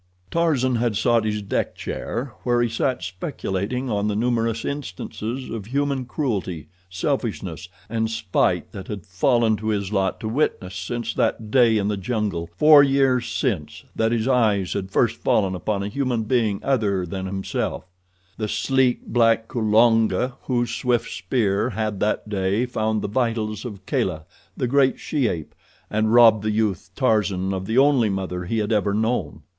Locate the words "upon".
15.53-15.83